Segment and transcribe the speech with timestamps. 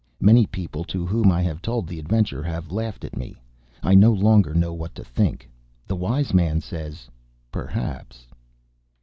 [0.19, 3.39] _Many people to whom I have told the adventure have laughed at me.
[3.83, 5.47] I no longer know what to think.
[5.85, 7.07] The wise man says:
[7.51, 8.25] Perhaps?